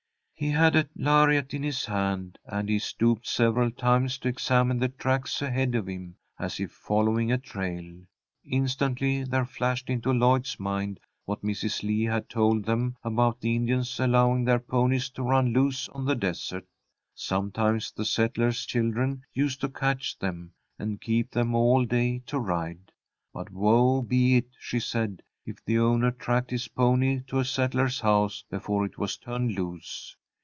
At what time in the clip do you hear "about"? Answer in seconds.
13.03-13.39